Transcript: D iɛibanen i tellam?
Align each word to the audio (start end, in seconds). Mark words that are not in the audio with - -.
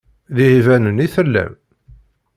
D 0.35 0.37
iɛibanen 0.45 1.03
i 1.05 1.07
tellam? 1.15 1.53